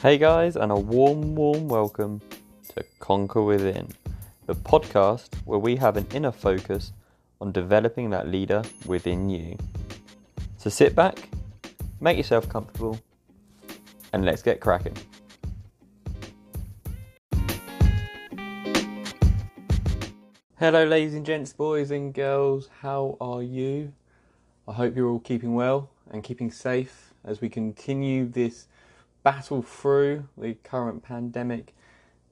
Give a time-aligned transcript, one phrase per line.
[0.00, 2.20] Hey guys, and a warm, warm welcome
[2.68, 3.88] to Conquer Within,
[4.46, 6.92] the podcast where we have an inner focus
[7.40, 9.58] on developing that leader within you.
[10.56, 11.28] So sit back,
[12.00, 13.00] make yourself comfortable,
[14.12, 14.96] and let's get cracking.
[20.60, 23.92] Hello, ladies and gents, boys and girls, how are you?
[24.68, 28.68] I hope you're all keeping well and keeping safe as we continue this
[29.28, 31.74] battle through the current pandemic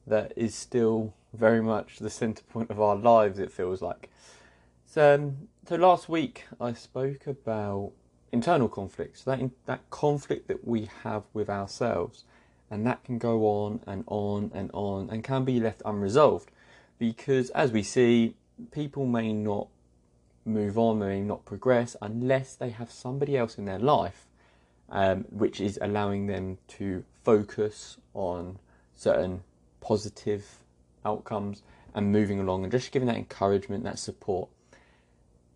[0.07, 4.09] that is still very much the centre point of our lives, it feels like.
[4.87, 7.93] So, um, so last week I spoke about
[8.33, 12.25] internal conflicts, that, in, that conflict that we have with ourselves,
[12.71, 16.51] and that can go on and on and on and can be left unresolved
[16.99, 18.37] because, as we see,
[18.71, 19.69] people may not
[20.47, 24.27] move on, may not progress unless they have somebody else in their life
[24.91, 28.59] um, which is allowing them to focus on
[28.95, 29.43] certain
[29.81, 30.45] positive
[31.05, 31.63] outcomes
[31.95, 34.49] and moving along and just giving that encouragement, that support.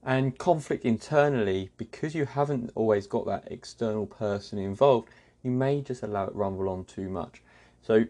[0.03, 5.09] And conflict internally, because you haven't always got that external person involved,
[5.43, 7.43] you may just allow it rumble on too much.
[7.83, 8.05] So,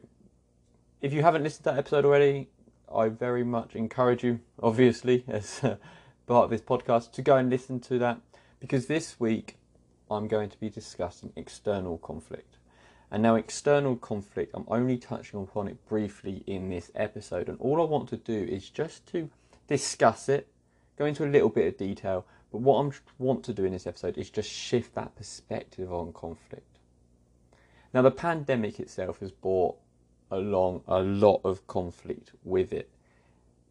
[1.00, 2.48] if you haven't listened to that episode already,
[2.94, 7.80] I very much encourage you, obviously, as part of this podcast, to go and listen
[7.80, 8.20] to that
[8.60, 9.56] because this week
[10.10, 12.56] I'm going to be discussing external conflict.
[13.10, 17.48] And now, external conflict, I'm only touching upon it briefly in this episode.
[17.48, 19.28] And all I want to do is just to
[19.66, 20.48] discuss it,
[20.96, 22.24] go into a little bit of detail.
[22.52, 26.12] But what I want to do in this episode is just shift that perspective on
[26.12, 26.78] conflict.
[27.92, 29.76] Now, the pandemic itself has brought
[30.30, 32.90] along a lot of conflict with it.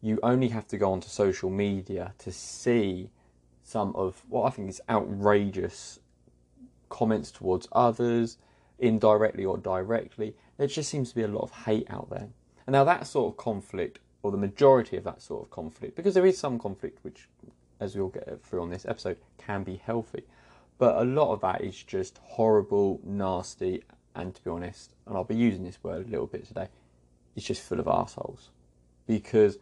[0.02, 3.10] You only have to go onto social media to see
[3.62, 5.98] some of what I think is outrageous
[6.90, 8.36] comments towards others,
[8.78, 10.34] indirectly or directly.
[10.58, 12.28] There just seems to be a lot of hate out there.
[12.66, 16.14] And now that sort of conflict, or the majority of that sort of conflict, because
[16.14, 17.28] there is some conflict which,
[17.80, 20.24] as we'll get through on this episode, can be healthy.
[20.76, 23.82] But a lot of that is just horrible, nasty,
[24.14, 26.68] and to be honest, and I'll be using this word a little bit today,
[27.36, 28.50] it's just full of assholes.
[29.06, 29.58] Because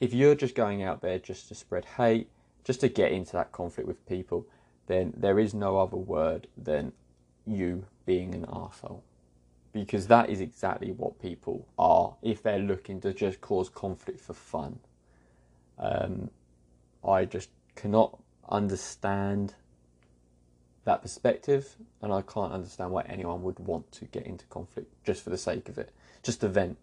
[0.00, 2.28] if you're just going out there just to spread hate,
[2.64, 4.46] just to get into that conflict with people,
[4.86, 6.92] then there is no other word than
[7.46, 9.02] you being an arsehole.
[9.72, 14.34] Because that is exactly what people are if they're looking to just cause conflict for
[14.34, 14.80] fun.
[15.78, 16.30] Um,
[17.04, 18.18] I just cannot
[18.48, 19.54] understand
[20.84, 25.22] that perspective, and I can't understand why anyone would want to get into conflict just
[25.22, 25.92] for the sake of it,
[26.22, 26.78] just to vent.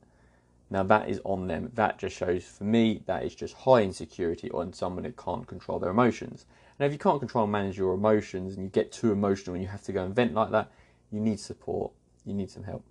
[0.69, 1.71] Now that is on them.
[1.75, 5.79] That just shows for me that is just high insecurity on someone that can't control
[5.79, 6.45] their emotions.
[6.79, 9.63] Now, if you can't control and manage your emotions and you get too emotional and
[9.63, 10.71] you have to go and vent like that,
[11.11, 11.91] you need support.
[12.25, 12.83] You need some help.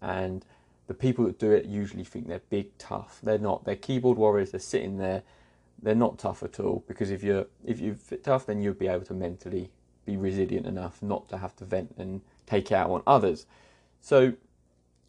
[0.00, 0.44] And
[0.86, 3.18] the people that do it usually think they're big, tough.
[3.22, 3.64] They're not.
[3.64, 4.52] They're keyboard warriors.
[4.52, 5.22] They're sitting there.
[5.82, 6.84] They're not tough at all.
[6.88, 9.70] Because if you're if you're tough, then you'll be able to mentally
[10.06, 13.44] be resilient enough not to have to vent and take out on others.
[14.00, 14.32] So,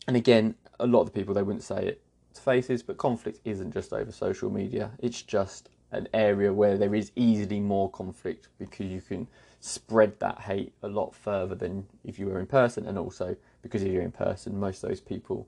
[0.07, 2.01] and again, a lot of the people they wouldn't say it
[2.33, 4.91] to faces, but conflict isn't just over social media.
[4.99, 9.27] It's just an area where there is easily more conflict because you can
[9.59, 13.83] spread that hate a lot further than if you were in person, and also because
[13.83, 15.47] if you're in person, most of those people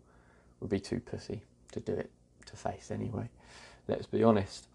[0.60, 2.10] would be too pussy to do it
[2.46, 3.30] to face anyway.
[3.88, 4.68] Let's be honest.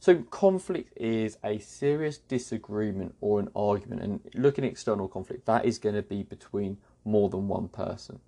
[0.00, 5.64] So, conflict is a serious disagreement or an argument, and looking at external conflict, that
[5.64, 6.76] is going to be between
[7.06, 8.20] more than one person.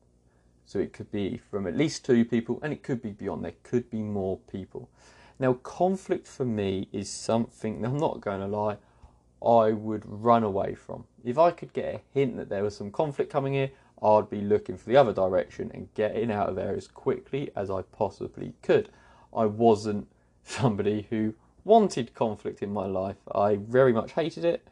[0.67, 3.55] So, it could be from at least two people, and it could be beyond, there
[3.63, 4.91] could be more people.
[5.39, 8.77] Now, conflict for me is something, I'm not going to lie,
[9.45, 11.05] I would run away from.
[11.25, 13.71] If I could get a hint that there was some conflict coming here,
[14.03, 17.71] I'd be looking for the other direction and getting out of there as quickly as
[17.71, 18.89] I possibly could.
[19.35, 20.09] I wasn't
[20.45, 21.35] somebody who
[21.65, 23.17] wanted conflict in my life.
[23.35, 24.69] I very much hated it.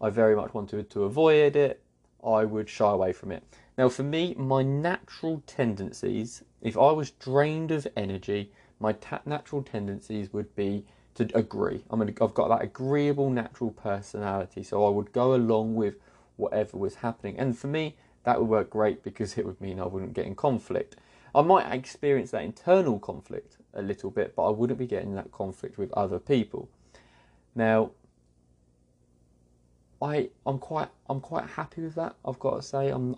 [0.00, 1.82] I very much wanted to avoid it.
[2.24, 3.42] I would shy away from it.
[3.78, 9.62] Now, for me, my natural tendencies, if I was drained of energy, my ta- natural
[9.62, 10.84] tendencies would be
[11.14, 11.84] to agree.
[11.88, 15.94] I'm gonna, I've got that agreeable natural personality, so I would go along with
[16.36, 17.38] whatever was happening.
[17.38, 20.34] And for me, that would work great because it would mean I wouldn't get in
[20.34, 20.96] conflict.
[21.32, 25.30] I might experience that internal conflict a little bit, but I wouldn't be getting that
[25.30, 26.68] conflict with other people.
[27.54, 27.92] Now,
[30.02, 32.16] I I'm quite I'm quite happy with that.
[32.24, 33.14] I've got to say I'm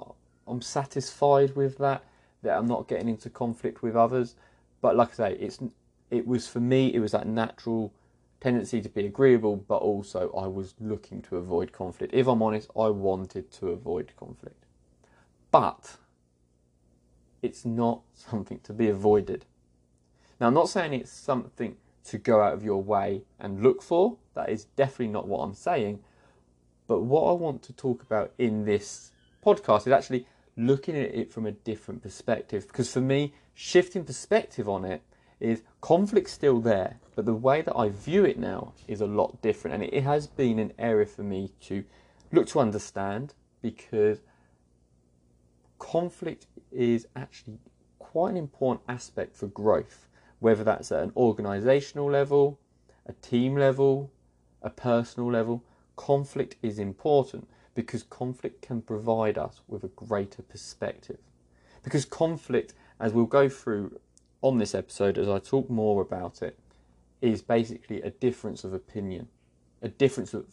[0.46, 2.04] I'm satisfied with that
[2.42, 4.34] that I'm not getting into conflict with others.
[4.80, 5.58] But like I say, it's
[6.10, 6.92] it was for me.
[6.94, 7.92] It was that natural
[8.40, 12.14] tendency to be agreeable, but also I was looking to avoid conflict.
[12.14, 14.64] If I'm honest, I wanted to avoid conflict.
[15.50, 15.96] But
[17.42, 19.44] it's not something to be avoided.
[20.40, 24.16] Now, I'm not saying it's something to go out of your way and look for.
[24.34, 26.00] That is definitely not what I'm saying.
[26.86, 29.12] But what I want to talk about in this
[29.44, 30.26] podcast is actually
[30.56, 32.66] looking at it from a different perspective.
[32.66, 35.02] Because for me, shifting perspective on it
[35.38, 39.40] is conflict still there, but the way that I view it now is a lot
[39.40, 39.82] different.
[39.82, 41.84] And it has been an area for me to
[42.30, 44.18] look to understand because
[45.78, 47.58] conflict is actually
[47.98, 50.08] quite an important aspect for growth,
[50.40, 52.60] whether that's at an organizational level,
[53.06, 54.12] a team level,
[54.62, 55.64] a personal level.
[55.96, 57.48] Conflict is important
[57.80, 61.18] because conflict can provide us with a greater perspective.
[61.82, 63.98] Because conflict, as we'll go through
[64.42, 66.58] on this episode as I talk more about it,
[67.20, 69.28] is basically a difference of opinion,
[69.82, 70.46] a difference of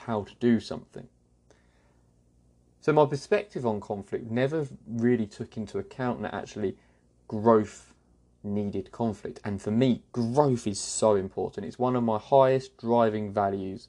[0.00, 1.08] how to do something.
[2.80, 6.76] So my perspective on conflict never really took into account that actually
[7.28, 7.94] growth
[8.42, 9.40] needed conflict.
[9.42, 11.66] And for me, growth is so important.
[11.66, 13.88] It's one of my highest driving values.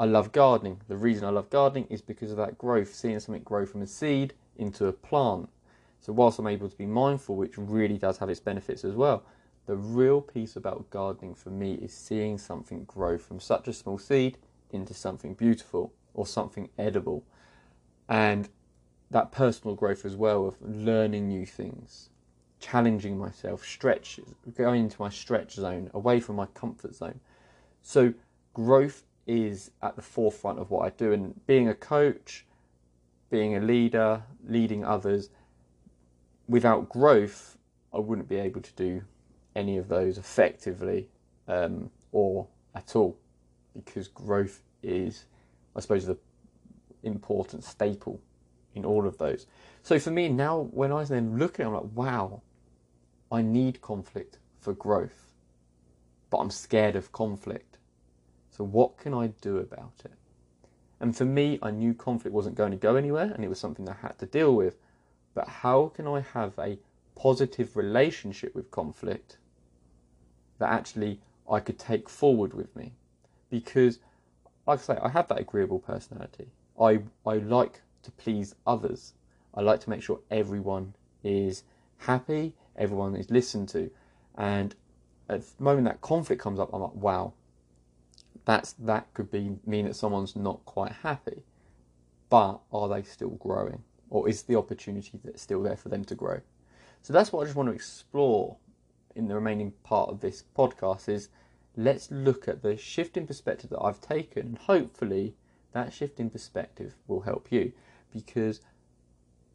[0.00, 0.80] I love gardening.
[0.88, 3.86] The reason I love gardening is because of that growth, seeing something grow from a
[3.86, 5.50] seed into a plant.
[6.00, 9.24] So whilst I'm able to be mindful, which really does have its benefits as well,
[9.66, 13.98] the real piece about gardening for me is seeing something grow from such a small
[13.98, 14.38] seed
[14.70, 17.22] into something beautiful or something edible
[18.08, 18.48] and
[19.10, 22.08] that personal growth as well of learning new things,
[22.58, 24.18] challenging myself, stretch,
[24.56, 27.20] going into my stretch zone, away from my comfort zone.
[27.82, 28.14] So
[28.54, 32.44] growth is at the forefront of what I do, and being a coach,
[33.30, 35.30] being a leader, leading others,
[36.48, 37.56] without growth,
[37.94, 39.02] I wouldn't be able to do
[39.54, 41.08] any of those effectively
[41.46, 43.16] um, or at all,
[43.74, 45.26] because growth is,
[45.76, 46.18] I suppose, the
[47.04, 48.20] important staple
[48.74, 49.46] in all of those.
[49.82, 52.42] So for me now, when I then look at it, I'm like, wow,
[53.30, 55.30] I need conflict for growth,
[56.30, 57.69] but I'm scared of conflict.
[58.60, 60.12] So what can I do about it?
[61.00, 63.88] And for me, I knew conflict wasn't going to go anywhere, and it was something
[63.88, 64.76] I had to deal with.
[65.32, 66.78] But how can I have a
[67.14, 69.38] positive relationship with conflict
[70.58, 71.20] that actually
[71.50, 72.92] I could take forward with me?
[73.48, 73.98] Because,
[74.66, 76.48] like I say, I have that agreeable personality.
[76.78, 79.14] I, I like to please others.
[79.54, 80.92] I like to make sure everyone
[81.24, 81.62] is
[81.96, 83.90] happy, everyone is listened to.
[84.36, 84.74] And
[85.30, 87.32] at the moment that conflict comes up, I'm like, wow,
[88.50, 91.44] that's that could be mean that someone's not quite happy.
[92.28, 93.82] But are they still growing?
[94.08, 96.40] Or is the opportunity that's still there for them to grow?
[97.02, 98.56] So that's what I just want to explore
[99.14, 101.28] in the remaining part of this podcast is
[101.76, 105.34] let's look at the shift in perspective that I've taken and hopefully
[105.72, 107.72] that shift in perspective will help you
[108.12, 108.60] because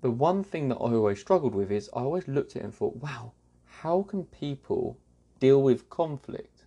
[0.02, 2.74] the one thing that I always struggled with is I always looked at it and
[2.74, 3.34] thought, wow,
[3.66, 4.98] how can people
[5.40, 6.66] deal with conflict?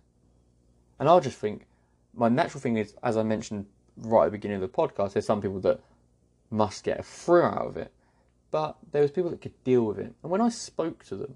[0.99, 1.65] And I'll just think,
[2.13, 3.65] my natural thing is, as I mentioned
[3.97, 5.79] right at the beginning of the podcast, there's some people that
[6.49, 7.91] must get a thrill out of it,
[8.51, 10.13] but there was people that could deal with it.
[10.23, 11.35] And when I spoke to them,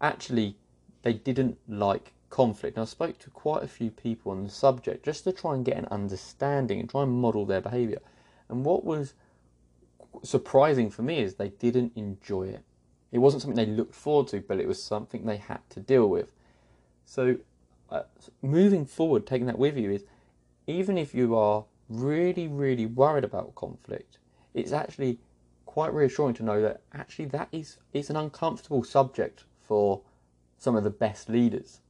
[0.00, 0.56] actually,
[1.02, 2.76] they didn't like conflict.
[2.76, 5.64] And I spoke to quite a few people on the subject just to try and
[5.64, 8.00] get an understanding and try and model their behaviour.
[8.48, 9.14] And what was
[10.22, 12.62] surprising for me is they didn't enjoy it.
[13.12, 16.08] It wasn't something they looked forward to, but it was something they had to deal
[16.08, 16.28] with.
[17.04, 17.38] So,
[17.90, 18.02] uh,
[18.42, 20.04] moving forward, taking that with you is
[20.66, 24.18] even if you are really, really worried about conflict,
[24.54, 25.18] it's actually
[25.66, 30.00] quite reassuring to know that actually that is it's an uncomfortable subject for
[30.58, 31.80] some of the best leaders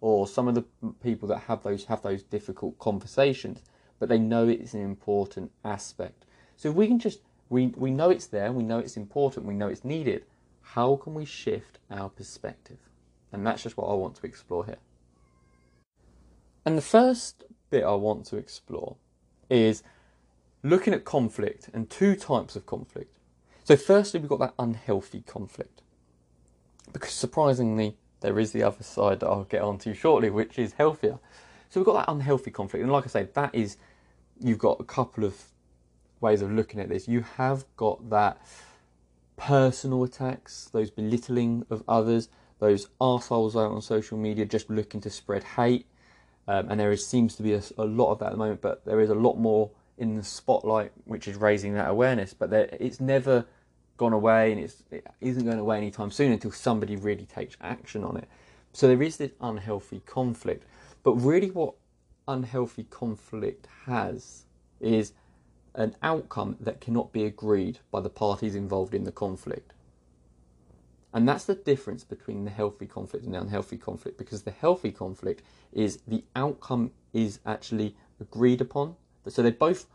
[0.00, 0.64] or some of the
[1.02, 3.62] people that have those have those difficult conversations,
[3.98, 6.24] but they know it's an important aspect.
[6.56, 9.54] So if we can just we we know it's there, we know it's important, we
[9.54, 10.24] know it's needed.
[10.62, 12.78] How can we shift our perspective?
[13.32, 14.78] And that's just what I want to explore here.
[16.66, 18.96] And the first bit I want to explore
[19.48, 19.84] is
[20.64, 23.16] looking at conflict and two types of conflict.
[23.62, 25.82] So firstly we've got that unhealthy conflict.
[26.92, 31.20] Because surprisingly there is the other side that I'll get onto shortly, which is healthier.
[31.70, 33.76] So we've got that unhealthy conflict, and like I say, that is
[34.40, 35.36] you've got a couple of
[36.20, 37.06] ways of looking at this.
[37.06, 38.40] You have got that
[39.36, 45.10] personal attacks, those belittling of others, those arseholes out on social media just looking to
[45.10, 45.86] spread hate.
[46.48, 48.60] Um, and there is, seems to be a, a, lot of that at the moment,
[48.60, 52.34] but there is a lot more in the spotlight, which is raising that awareness.
[52.34, 53.44] But there, it's never
[53.96, 58.04] gone away and it's, it isn't going away anytime soon until somebody really takes action
[58.04, 58.28] on it.
[58.72, 60.64] So there is this unhealthy conflict.
[61.02, 61.74] But really, what
[62.28, 64.44] unhealthy conflict has
[64.80, 65.12] is
[65.74, 69.72] an outcome that cannot be agreed by the parties involved in the conflict.
[71.12, 74.92] And that's the difference between the healthy conflict and the unhealthy conflict because the healthy
[74.92, 75.42] conflict
[75.76, 78.96] is the outcome is actually agreed upon.
[79.28, 79.86] So they both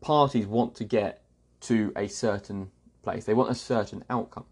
[0.00, 1.22] parties want to get
[1.62, 2.70] to a certain
[3.02, 3.24] place.
[3.24, 4.44] They want a certain outcome.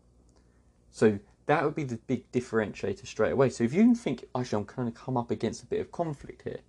[0.90, 3.50] So that would be the big differentiator straight away.
[3.50, 6.42] So if you think, actually, I'm kind of come up against a bit of conflict
[6.42, 6.60] here,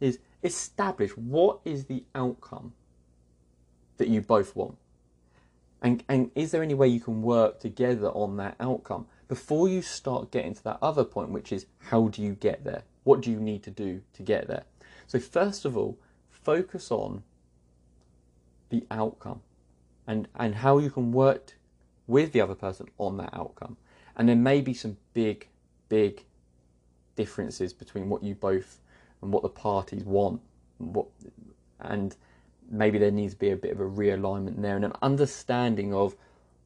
[0.00, 2.72] is establish what is the outcome
[3.98, 4.76] that you both want.
[5.82, 9.82] And, and is there any way you can work together on that outcome before you
[9.82, 12.84] start getting to that other point, which is how do you get there?
[13.04, 14.64] What do you need to do to get there?
[15.06, 15.98] So, first of all,
[16.30, 17.22] focus on
[18.70, 19.40] the outcome
[20.06, 21.54] and, and how you can work
[22.06, 23.76] with the other person on that outcome.
[24.16, 25.48] And there may be some big,
[25.88, 26.24] big
[27.16, 28.80] differences between what you both
[29.22, 30.40] and what the parties want.
[30.78, 31.06] And what,
[31.80, 32.16] and
[32.70, 36.16] maybe there needs to be a bit of a realignment there and an understanding of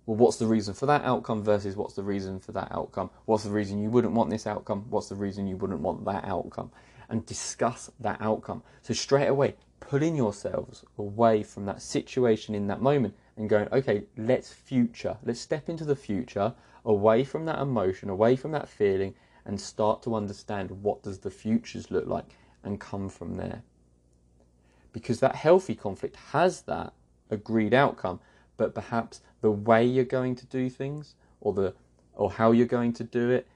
[0.09, 3.11] well, what's the reason for that outcome versus what's the reason for that outcome?
[3.27, 4.87] What's the reason you wouldn't want this outcome?
[4.89, 6.71] What's the reason you wouldn't want that outcome?
[7.11, 8.63] And discuss that outcome.
[8.81, 14.05] So, straight away, pulling yourselves away from that situation in that moment and going, okay,
[14.17, 16.55] let's future, let's step into the future,
[16.87, 21.31] away from that emotion, away from that feeling, and start to understand what does the
[21.31, 22.31] futures look like
[22.65, 23.63] and come from there.
[24.91, 26.95] Because that healthy conflict has that
[27.31, 28.21] agreed outcome,
[28.59, 31.73] but perhaps the way you're going to do things or the
[32.15, 33.47] or how you're going to do it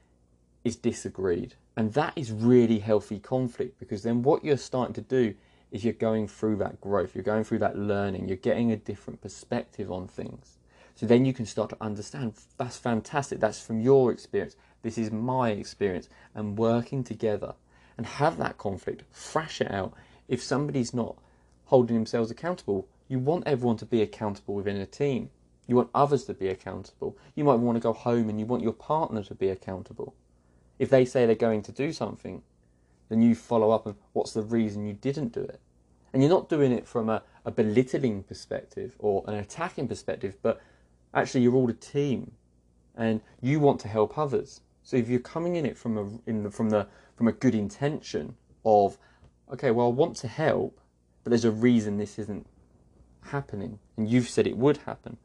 [0.64, 1.54] is disagreed.
[1.76, 5.34] And that is really healthy conflict because then what you're starting to do
[5.70, 9.20] is you're going through that growth, you're going through that learning, you're getting a different
[9.20, 10.58] perspective on things.
[10.94, 15.10] So then you can start to understand that's fantastic, that's from your experience, this is
[15.10, 17.54] my experience, and working together
[17.96, 19.94] and have that conflict, thrash it out.
[20.28, 21.16] If somebody's not
[21.64, 25.28] holding themselves accountable, you want everyone to be accountable within a team.
[25.66, 27.18] You want others to be accountable.
[27.34, 30.14] You might want to go home and you want your partner to be accountable.
[30.78, 32.42] If they say they're going to do something,
[33.10, 35.60] then you follow up and what's the reason you didn't do it?
[36.10, 40.62] And you're not doing it from a, a belittling perspective or an attacking perspective, but
[41.12, 42.32] actually you're all a team
[42.96, 44.62] and you want to help others.
[44.84, 47.54] So if you're coming in it from a in the, from the from a good
[47.54, 48.96] intention of
[49.52, 50.80] okay, well I want to help,
[51.22, 52.46] but there's a reason this isn't
[53.30, 55.16] happening and you've said it would happen.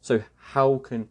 [0.00, 1.08] So how can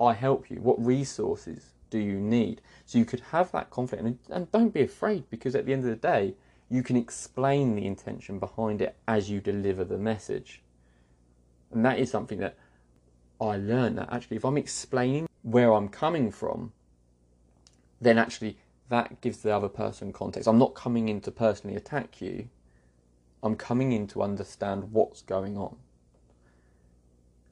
[0.00, 0.56] I help you?
[0.60, 2.60] What resources do you need?
[2.84, 5.84] So you could have that conflict and, and don't be afraid because at the end
[5.84, 6.34] of the day,
[6.68, 10.62] you can explain the intention behind it as you deliver the message.
[11.72, 12.56] And that is something that
[13.40, 16.72] I learned that actually if I'm explaining where I'm coming from,
[18.00, 18.58] then actually
[18.88, 20.48] that gives the other person context.
[20.48, 22.48] I'm not coming in to personally attack you.
[23.42, 25.76] I'm coming in to understand what's going on.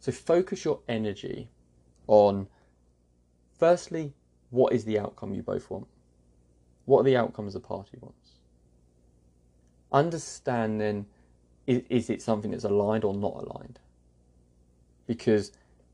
[0.00, 1.48] So focus your energy
[2.06, 2.48] on
[3.58, 4.14] firstly,
[4.50, 5.86] what is the outcome you both want?
[6.84, 8.40] What are the outcomes the party wants?
[9.92, 11.06] Understand then,
[11.66, 13.80] is, is it something that's aligned or not aligned?
[15.06, 15.52] Because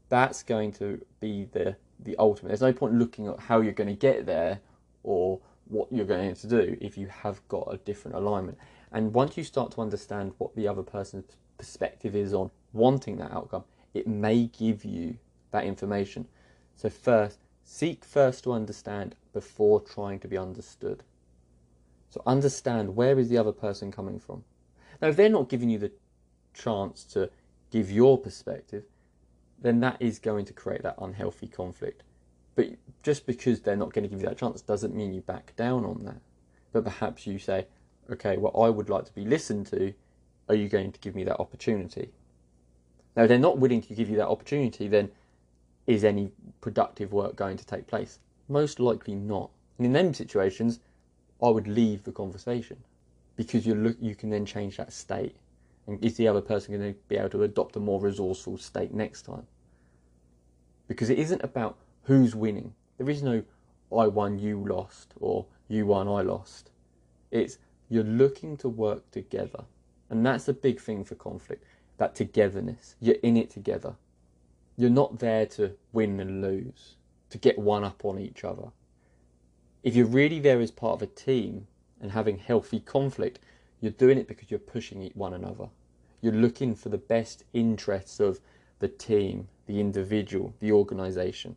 [0.09, 2.49] that's going to be the, the ultimate.
[2.49, 4.61] There's no point looking at how you're going to get there
[5.03, 8.59] or what you're going to do if you have got a different alignment.
[8.93, 13.33] And once you start to understand what the other person's perspective is on wanting that
[13.33, 15.17] outcome, it may give you
[15.51, 16.27] that information.
[16.77, 21.03] So, first, seek first to understand before trying to be understood.
[22.11, 24.45] So, understand where is the other person coming from.
[25.01, 25.93] Now, if they're not giving you the
[26.55, 27.31] chance to
[27.71, 28.85] give your perspective,
[29.61, 32.03] then that is going to create that unhealthy conflict.
[32.55, 32.67] But
[33.03, 35.85] just because they're not going to give you that chance doesn't mean you back down
[35.85, 36.21] on that.
[36.73, 37.67] But perhaps you say,
[38.13, 39.93] okay, well, I would like to be listened to.
[40.49, 42.11] Are you going to give me that opportunity?
[43.17, 45.11] Now, if they're not willing to give you that opportunity, then
[45.87, 48.19] is any productive work going to take place?
[48.49, 49.51] Most likely not.
[49.79, 50.81] And in them situations,
[51.43, 52.79] I would leave the conversation
[53.37, 55.37] because you look, you can then change that state.
[55.87, 58.95] And is the other person going to be able to adopt a more resourceful state
[58.95, 59.47] next time?
[60.87, 62.75] Because it isn't about who's winning.
[62.99, 63.43] There is no
[63.97, 66.71] I won, you lost, or you won, I lost.
[67.31, 67.59] It's
[67.93, 69.65] you're looking to work together.
[70.09, 71.63] And that's a big thing for conflict
[71.99, 72.97] that togetherness.
[73.01, 73.97] You're in it together.
[74.79, 76.97] You're not there to win and lose,
[77.29, 78.69] to get one up on each other.
[79.83, 81.67] If you're really there as part of a team
[82.01, 83.41] and having healthy conflict,
[83.83, 85.69] you're doing it because you're pushing one another.
[86.23, 88.41] You're looking for the best interests of
[88.79, 91.57] the team, the individual, the organisation.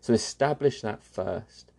[0.00, 1.70] So establish that first.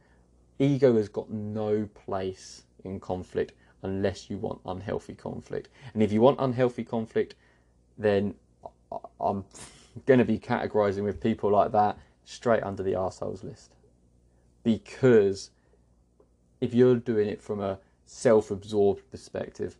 [0.60, 3.52] Ego has got no place in conflict
[3.84, 5.70] unless you want unhealthy conflict.
[5.94, 7.36] And if you want unhealthy conflict,
[7.98, 8.36] then
[9.20, 9.46] I'm
[10.06, 13.74] going to be categorizing with people like that straight under the arseholes list.
[14.64, 15.50] Because
[16.60, 19.78] if you're doing it from a self absorbed perspective,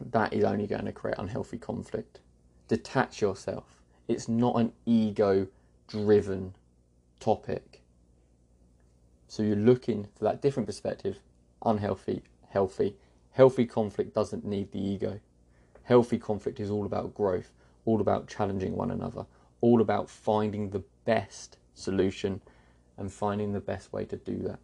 [0.00, 2.20] that is only going to create unhealthy conflict.
[2.68, 3.82] Detach yourself.
[4.08, 5.46] It's not an ego
[5.86, 6.54] driven
[7.18, 7.82] topic.
[9.28, 11.18] So you're looking for that different perspective,
[11.64, 12.96] unhealthy, healthy.
[13.32, 15.20] Healthy conflict doesn't need the ego.
[15.84, 17.52] Healthy conflict is all about growth,
[17.84, 19.26] all about challenging one another,
[19.60, 22.40] all about finding the best solution
[22.96, 24.58] and finding the best way to do that,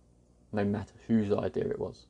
[0.52, 2.06] no matter whose idea it was.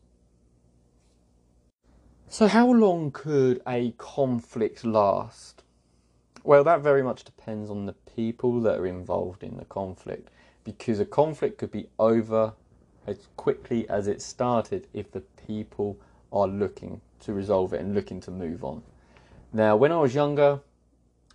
[2.29, 5.63] So, how long could a conflict last?
[6.43, 10.31] Well, that very much depends on the people that are involved in the conflict,
[10.65, 12.55] because a conflict could be over
[13.07, 15.99] as quickly as it started if the people
[16.33, 18.83] are looking to resolve it and looking to move on.
[19.53, 20.61] Now, when I was younger,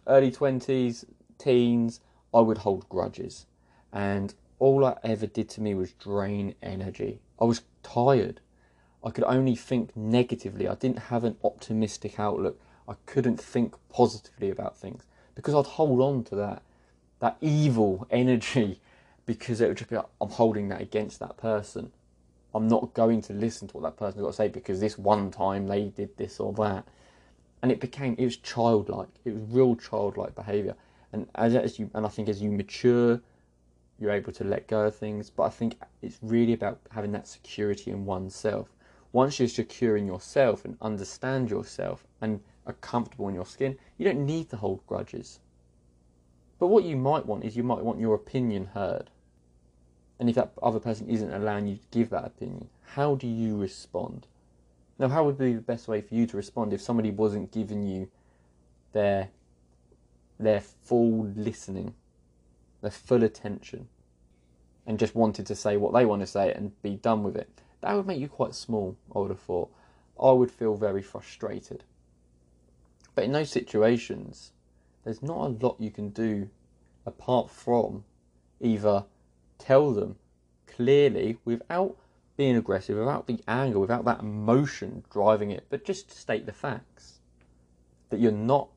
[0.08, 1.06] early 20s,
[1.38, 2.02] teens,
[2.34, 3.46] I would hold grudges.
[3.92, 7.20] And all that ever did to me was drain energy.
[7.40, 8.40] I was tired.
[9.04, 10.68] I could only think negatively.
[10.68, 12.60] I didn't have an optimistic outlook.
[12.88, 15.04] I couldn't think positively about things
[15.36, 16.62] because I'd hold on to that
[17.20, 18.80] that evil energy
[19.26, 21.92] because it would just be like, I'm holding that against that person.
[22.54, 25.32] I'm not going to listen to what that person's got to say because this one
[25.32, 26.86] time they did this or that.
[27.62, 29.10] And it became, it was childlike.
[29.24, 30.76] It was real childlike behaviour.
[31.14, 33.22] And as, as you, and I think as you mature,
[34.00, 35.30] you're able to let go of things.
[35.30, 38.70] But I think it's really about having that security in oneself.
[39.14, 44.06] Once you're secure in yourself and understand yourself and are comfortable in your skin, you
[44.06, 45.40] don't need to hold grudges.
[46.60, 49.11] But what you might want is you might want your opinion heard.
[50.22, 53.58] And if that other person isn't allowing you to give that opinion, how do you
[53.58, 54.28] respond?
[55.00, 57.82] Now, how would be the best way for you to respond if somebody wasn't giving
[57.82, 58.08] you
[58.94, 59.30] their
[60.40, 61.96] their full listening,
[62.84, 63.88] their full attention,
[64.86, 67.50] and just wanted to say what they want to say and be done with it?
[67.82, 69.72] That would make you quite small, I would have thought.
[70.22, 71.84] I would feel very frustrated.
[73.16, 74.52] But in those situations,
[75.04, 76.48] there's not a lot you can do
[77.08, 78.04] apart from
[78.60, 79.06] either
[79.62, 80.16] tell them
[80.68, 81.96] clearly without
[82.38, 87.20] being aggressive, without the anger, without that emotion driving it, but just state the facts
[88.10, 88.70] that you're not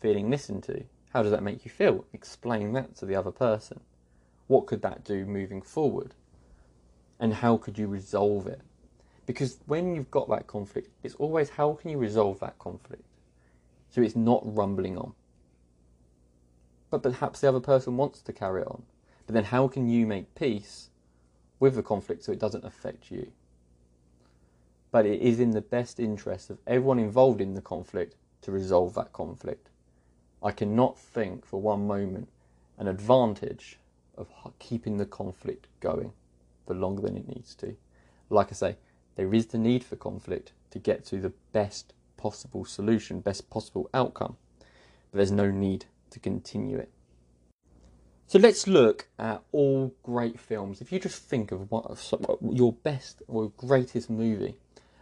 [0.00, 0.84] feeling listened to.
[1.12, 2.04] How does that make you feel?
[2.12, 3.80] Explain that to the other person.
[4.46, 6.14] What could that do moving forward?
[7.18, 8.60] And how could you resolve it?
[9.26, 13.04] Because when you've got that conflict, it's always how can you resolve that conflict?
[13.90, 15.12] So it's not rumbling on.
[16.90, 18.82] But perhaps the other person wants to carry on.
[19.28, 20.88] But then how can you make peace
[21.60, 23.30] with the conflict so it doesn't affect you?
[24.90, 28.94] But it is in the best interest of everyone involved in the conflict to resolve
[28.94, 29.68] that conflict.
[30.42, 32.30] I cannot think for one moment
[32.78, 33.78] an advantage
[34.16, 36.14] of keeping the conflict going
[36.66, 37.76] for longer than it needs to.
[38.30, 38.76] Like I say,
[39.16, 43.90] there is the need for conflict to get to the best possible solution, best possible
[43.92, 44.38] outcome,
[45.10, 46.90] but there's no need to continue it.
[48.28, 50.82] So let's look at all great films.
[50.82, 52.12] If you just think of what
[52.42, 54.54] your best or greatest movie,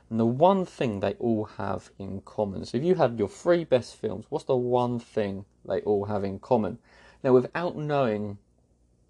[0.08, 2.64] and the one thing they all have in common.
[2.64, 6.22] So if you had your three best films, what's the one thing they all have
[6.22, 6.78] in common?
[7.24, 8.38] Now, without knowing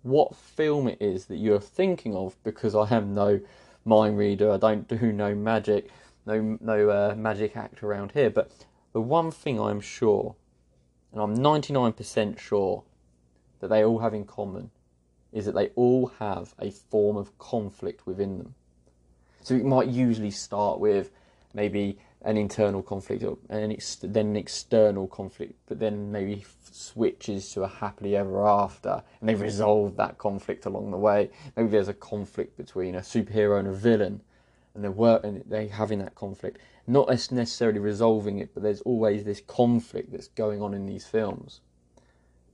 [0.03, 3.39] what film it is that you're thinking of, because I am no
[3.85, 5.91] mind reader, I don't do no magic,
[6.25, 8.31] no no uh, magic act around here.
[8.31, 8.51] But
[8.95, 10.37] the one thing I'm sure,
[11.13, 12.83] and I'm 99% sure,
[13.61, 14.71] that they all have in common
[15.33, 18.55] is that they all have a form of conflict within them.
[19.43, 21.11] So it might usually start with
[21.55, 27.51] maybe an internal conflict or an ex- then an external conflict, but then maybe switches
[27.53, 31.31] to a happily ever after, and they resolve that conflict along the way.
[31.57, 34.23] Maybe there's a conflict between a superhero and a villain,
[34.75, 39.25] and they're work and they having that conflict, not necessarily resolving it, but there's always
[39.25, 41.61] this conflict that's going on in these films.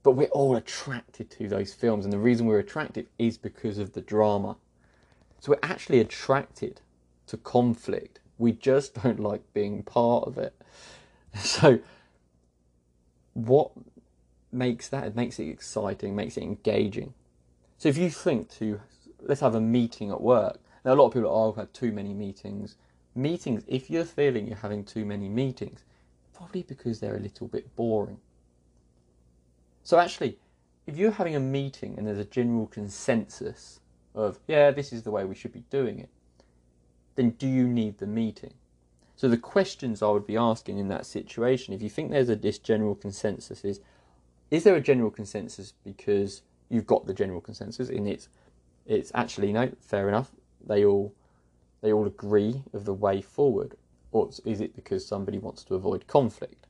[0.03, 3.93] But we're all attracted to those films, and the reason we're attracted is because of
[3.93, 4.57] the drama.
[5.39, 6.81] So we're actually attracted
[7.27, 8.19] to conflict.
[8.37, 10.53] We just don't like being part of it.
[11.35, 11.79] So,
[13.33, 13.71] what
[14.51, 15.07] makes that?
[15.07, 17.15] It makes it exciting, makes it engaging.
[17.79, 18.81] So, if you think to,
[19.19, 20.59] let's have a meeting at work.
[20.85, 22.75] Now, a lot of people, oh, I've had too many meetings.
[23.15, 25.83] Meetings, if you're feeling you're having too many meetings,
[26.33, 28.19] probably because they're a little bit boring.
[29.83, 30.37] So actually,
[30.87, 33.79] if you're having a meeting and there's a general consensus
[34.15, 36.09] of, yeah, this is the way we should be doing it,
[37.15, 38.53] then do you need the meeting?
[39.15, 42.35] So the questions I would be asking in that situation, if you think there's a
[42.35, 43.79] this general consensus, is
[44.49, 48.29] is there a general consensus because you've got the general consensus, and it's
[48.85, 50.31] it's actually no fair enough.
[50.65, 51.13] They all
[51.81, 53.75] they all agree of the way forward,
[54.11, 56.67] or is it because somebody wants to avoid conflict?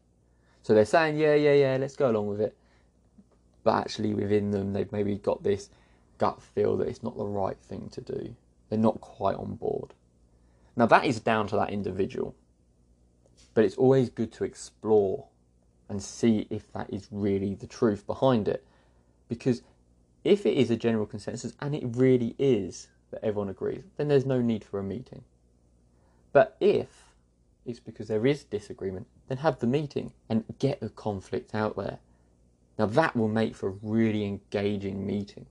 [0.63, 2.55] So they're saying, yeah, yeah, yeah, let's go along with it,
[3.63, 5.69] but actually within them they've maybe got this
[6.17, 8.35] gut feel that it's not the right thing to do.
[8.69, 9.93] They're not quite on board.
[10.75, 12.35] Now that is down to that individual,
[13.53, 15.27] but it's always good to explore
[15.89, 18.65] and see if that is really the truth behind it.
[19.27, 19.61] Because
[20.23, 24.25] if it is a general consensus and it really is that everyone agrees, then there's
[24.25, 25.23] no need for a meeting.
[26.31, 27.13] But if
[27.65, 31.99] it's because there is disagreement, then have the meeting and get the conflict out there.
[32.77, 35.45] Now that will make for a really engaging meeting.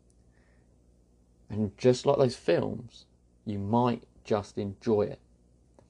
[1.48, 3.04] And just like those films,
[3.44, 5.20] you might just enjoy it.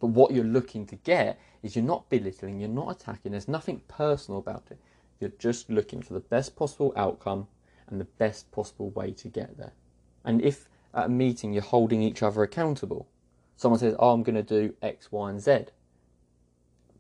[0.01, 3.83] But what you're looking to get is you're not belittling, you're not attacking, there's nothing
[3.87, 4.79] personal about it.
[5.21, 7.47] You're just looking for the best possible outcome
[7.87, 9.73] and the best possible way to get there.
[10.25, 13.07] And if at a meeting you're holding each other accountable,
[13.57, 15.67] someone says, Oh, I'm going to do X, Y, and Z,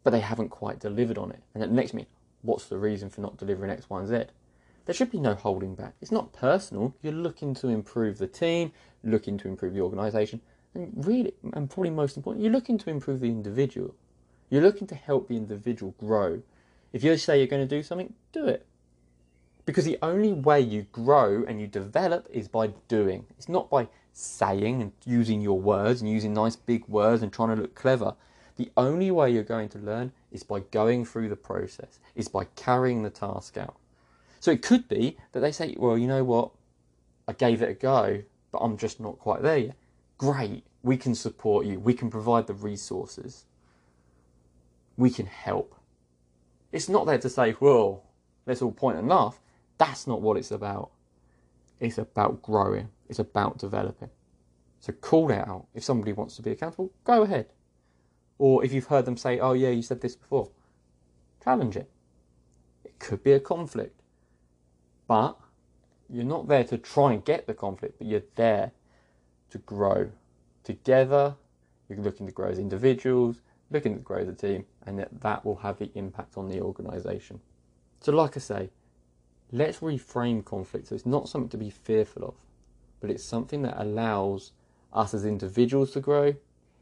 [0.04, 1.42] but they haven't quite delivered on it.
[1.54, 2.11] And at the next meeting,
[2.42, 4.24] what's the reason for not delivering X, Y, and Z?
[4.84, 5.94] There should be no holding back.
[6.00, 6.94] It's not personal.
[7.02, 8.72] You're looking to improve the team,
[9.04, 10.40] looking to improve the organisation,
[10.74, 13.94] and really, and probably most important, you're looking to improve the individual.
[14.50, 16.42] You're looking to help the individual grow.
[16.92, 18.66] If you say you're going to do something, do it.
[19.64, 23.26] Because the only way you grow and you develop is by doing.
[23.38, 27.54] It's not by saying and using your words and using nice big words and trying
[27.54, 28.14] to look clever.
[28.56, 32.44] The only way you're going to learn is by going through the process, is by
[32.56, 33.76] carrying the task out.
[34.40, 36.50] So it could be that they say, well, you know what?
[37.28, 39.76] I gave it a go, but I'm just not quite there yet
[40.22, 43.44] great, we can support you, we can provide the resources,
[44.96, 45.74] we can help.
[46.70, 48.04] It's not there to say, well,
[48.46, 49.40] let's all point and laugh.
[49.78, 50.92] That's not what it's about.
[51.80, 54.10] It's about growing, it's about developing.
[54.78, 55.66] So call it out.
[55.74, 57.46] If somebody wants to be accountable, go ahead.
[58.42, 60.50] Or if you've heard them say, oh, yeah, you said this before,
[61.44, 61.88] challenge it.
[62.84, 64.02] It could be a conflict.
[65.06, 65.38] But
[66.10, 68.72] you're not there to try and get the conflict, but you're there
[69.50, 70.10] to grow
[70.64, 71.36] together.
[71.88, 75.44] You're looking to grow as individuals, looking to grow as a team, and that, that
[75.44, 77.38] will have the impact on the organisation.
[78.00, 78.70] So, like I say,
[79.52, 82.34] let's reframe conflict so it's not something to be fearful of,
[82.98, 84.50] but it's something that allows
[84.92, 86.34] us as individuals to grow,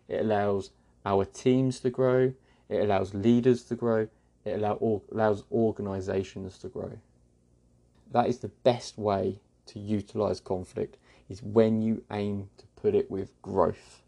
[0.08, 0.70] it allows
[1.04, 2.32] our teams to grow,
[2.68, 4.08] it allows leaders to grow,
[4.44, 6.98] it allow, or, allows organisations to grow.
[8.12, 10.96] That is the best way to utilise conflict
[11.28, 14.02] is when you aim to put it with growth.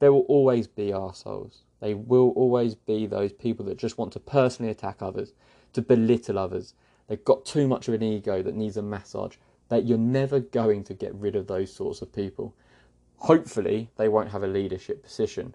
[0.00, 1.58] There will always be arseholes.
[1.80, 5.32] They will always be those people that just want to personally attack others,
[5.72, 6.74] to belittle others.
[7.08, 9.36] They've got too much of an ego that needs a massage.
[9.68, 12.54] That you're never going to get rid of those sorts of people.
[13.22, 15.54] Hopefully, they won't have a leadership position.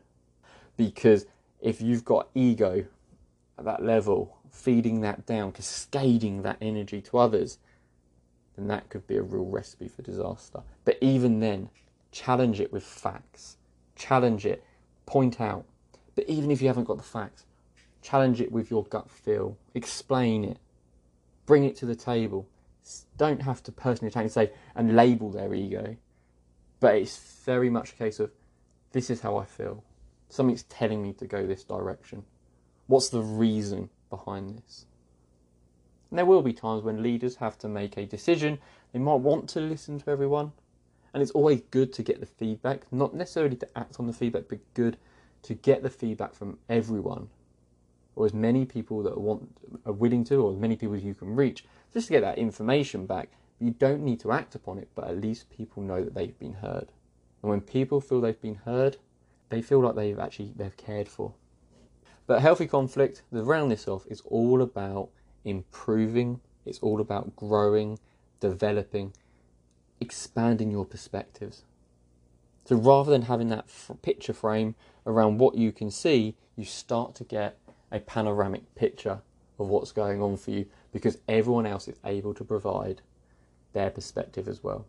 [0.78, 1.26] Because
[1.60, 2.86] if you've got ego
[3.60, 7.58] at that level, feeding that down, cascading that energy to others,
[8.56, 10.62] then that could be a real recipe for disaster.
[10.86, 11.70] But even then,
[12.14, 13.58] challenge it with facts.
[13.98, 14.64] Challenge it,
[15.06, 15.66] point out.
[16.16, 17.44] But even if you haven't got the facts,
[18.02, 19.58] challenge it with your gut feel.
[19.74, 20.58] Explain it.
[21.46, 22.48] Bring it to the table.
[23.18, 25.98] Don't have to personally attack and say and label their ego.
[26.80, 28.32] But it's very much a case of
[28.92, 29.84] this is how I feel.
[30.30, 32.24] Something's telling me to go this direction.
[32.88, 34.86] What's the reason behind this?
[36.10, 38.60] And there will be times when leaders have to make a decision.
[38.94, 40.54] They might want to listen to everyone.
[41.13, 44.44] And it's always good to get the feedback, not necessarily to act on the feedback,
[44.48, 44.98] but good
[45.44, 47.30] to get the feedback from everyone,
[48.16, 51.13] or as many people that want are willing to, or as many people as you
[51.13, 53.30] can reach, just to get that information back.
[53.60, 56.54] You don't need to act upon it, but at least people know that they've been
[56.54, 56.91] heard.
[57.41, 58.98] And when people feel they've been heard,
[59.50, 61.34] they feel like they've actually they've cared for.
[62.28, 65.10] But healthy conflict, the roundness off, is all about
[65.46, 68.00] improving, it's all about growing,
[68.39, 69.13] developing,
[70.02, 71.63] expanding your perspectives.
[72.65, 77.15] So rather than having that f- picture frame around what you can see, you start
[77.15, 77.58] to get
[77.91, 79.22] a panoramic picture
[79.58, 83.02] of what's going on for you because everyone else is able to provide
[83.78, 84.86] their perspective as well.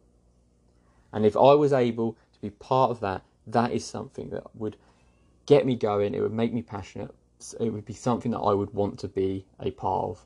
[1.12, 4.76] And if I was able to be part of that, that is something that would
[5.44, 7.14] get me going, it would make me passionate,
[7.60, 10.24] it would be something that I would want to be a part of.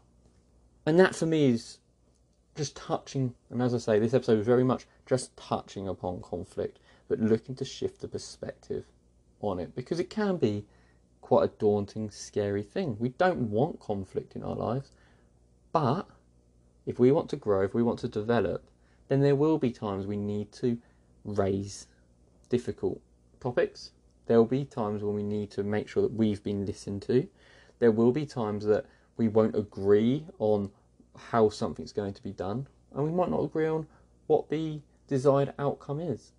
[0.86, 1.78] And that for me is
[2.54, 6.78] just touching, and as I say, this episode is very much just touching upon conflict,
[7.08, 8.84] but looking to shift the perspective
[9.40, 10.64] on it because it can be
[11.20, 12.96] quite a daunting, scary thing.
[13.00, 14.92] We don't want conflict in our lives,
[15.72, 16.06] but
[16.86, 18.64] if we want to grow, if we want to develop,
[19.08, 20.78] then there will be times we need to
[21.24, 21.86] raise
[22.48, 23.00] difficult
[23.40, 23.90] topics.
[24.26, 27.26] There will be times when we need to make sure that we've been listened to.
[27.78, 30.70] There will be times that we won't agree on
[31.16, 33.86] how something's going to be done, and we might not agree on
[34.26, 36.32] what the desired outcome is.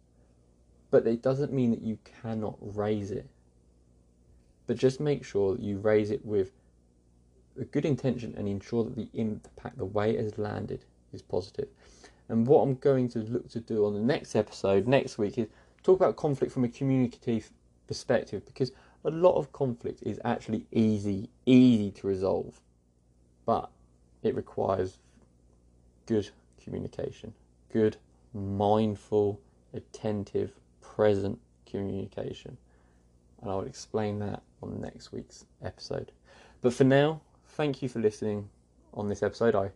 [0.90, 3.28] But it doesn't mean that you cannot raise it.
[4.66, 6.52] But just make sure that you raise it with
[7.60, 11.68] a good intention and ensure that the impact, the way it has landed, is positive.
[12.30, 15.48] And what I'm going to look to do on the next episode next week is
[15.84, 17.52] talk about conflict from a communicative
[17.88, 18.72] perspective because
[19.04, 22.62] a lot of conflict is actually easy, easy to resolve,
[23.46, 23.70] but
[24.24, 24.98] it requires
[26.06, 26.30] good
[26.64, 27.34] communication,
[27.72, 27.98] good,
[28.34, 29.40] mindful,
[29.74, 32.58] attentive, present communication.
[33.42, 36.14] And I will explain that on next week's episode.
[36.62, 37.22] But for now,
[37.54, 38.50] thank you for listening
[38.94, 39.56] on this episode.
[39.56, 39.70] I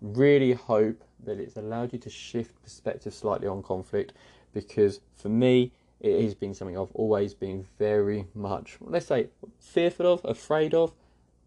[0.00, 4.12] really hope that it's allowed you to shift perspective slightly on conflict
[4.52, 10.12] because for me, it has been something I've always been very much, let's say, fearful
[10.12, 10.92] of, afraid of,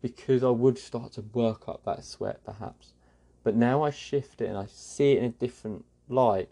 [0.01, 2.93] because I would start to work up that sweat perhaps.
[3.43, 6.49] But now I shift it and I see it in a different light,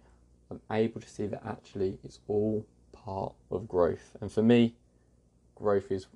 [0.49, 4.15] I'm able to see that actually it's all part of growth.
[4.21, 4.75] And for me,
[5.55, 6.07] growth is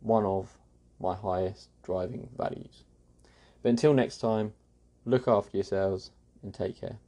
[0.00, 0.58] one of
[1.00, 2.84] my highest driving values.
[3.62, 4.52] But until next time,
[5.04, 6.10] look after yourselves
[6.42, 6.98] and take care.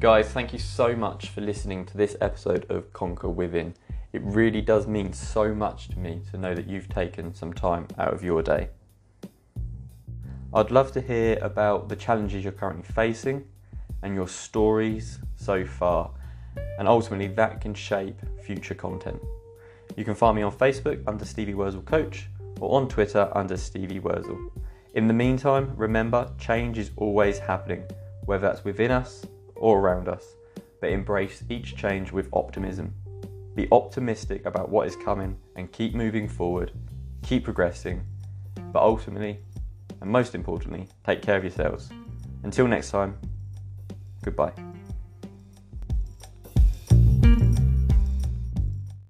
[0.00, 3.74] Guys, thank you so much for listening to this episode of Conquer Within.
[4.12, 7.88] It really does mean so much to me to know that you've taken some time
[7.98, 8.68] out of your day.
[10.54, 13.44] I'd love to hear about the challenges you're currently facing
[14.02, 16.12] and your stories so far,
[16.78, 19.20] and ultimately that can shape future content.
[19.96, 22.28] You can find me on Facebook under Stevie Wurzel Coach
[22.60, 24.38] or on Twitter under Stevie Wurzel.
[24.94, 27.84] In the meantime, remember change is always happening,
[28.24, 29.24] whether that's within us
[29.56, 30.24] or around us,
[30.80, 32.94] but embrace each change with optimism.
[33.54, 36.72] Be optimistic about what is coming and keep moving forward,
[37.22, 38.04] keep progressing,
[38.72, 39.40] but ultimately,
[40.00, 41.90] and most importantly, take care of yourselves.
[42.44, 43.18] Until next time,
[44.22, 44.67] goodbye.